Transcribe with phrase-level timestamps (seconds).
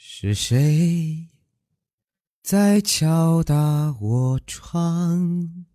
[0.00, 1.26] 是谁
[2.40, 3.54] 在敲打
[4.00, 5.66] 我窗？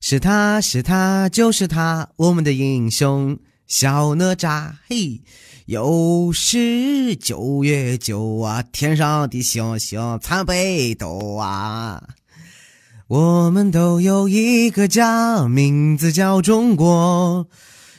[0.00, 3.38] 是他是他就是他，我们的英雄
[3.68, 4.72] 小哪吒。
[4.88, 5.22] 嘿，
[5.66, 12.02] 又是九月九啊，天上的星星参北斗啊。
[13.06, 17.48] 我们都有一个家，名字叫中国，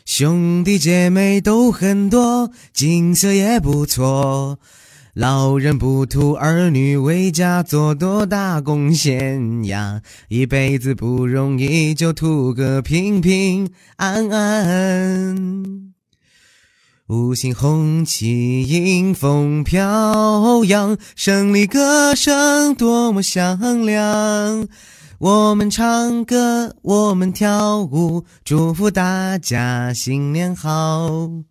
[0.05, 4.59] 兄弟姐妹都很多，景色也不错。
[5.19, 15.91] 老人不图儿女为家做多大贡献呀，一辈子不容易，就图个平平安安。
[17.07, 24.69] 五星红旗迎风飘扬，胜利歌声多么响亮。
[25.17, 31.48] 我们唱歌，我们跳舞，祝福大家新年好。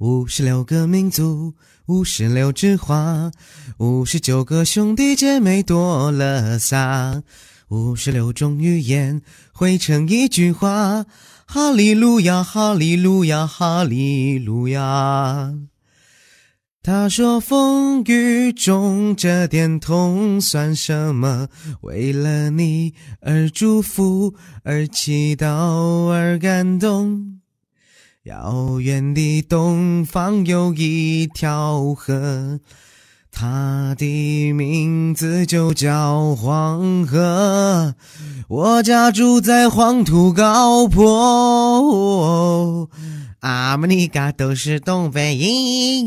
[0.00, 1.52] 五十六个民族，
[1.84, 3.30] 五十六枝花，
[3.76, 7.22] 五十九个兄弟姐妹多了仨，
[7.68, 9.20] 五十六种语言
[9.52, 11.04] 汇成一句话：
[11.44, 15.52] 哈利路亚，哈利路亚，哈利路亚。
[16.82, 21.48] 他说：“风雨中这点痛算什么？
[21.82, 27.39] 为了你而祝福，而祈祷，而感动。
[28.24, 32.60] 遥远的东方有一条河，
[33.32, 37.94] 它的名字就叫黄河。
[38.48, 42.90] 我家住在黄土高坡。”
[43.40, 46.06] 阿玛尼嘎都是东北音。